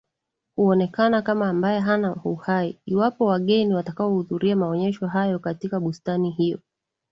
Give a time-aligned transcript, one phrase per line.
[0.55, 6.59] Huonekana kama ambaye hana Uhai iwapo wageni watakaohudhuria maonyesho hayo katika bustani hiyo